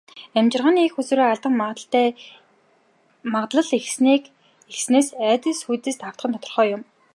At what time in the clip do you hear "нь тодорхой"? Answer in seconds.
6.27-6.67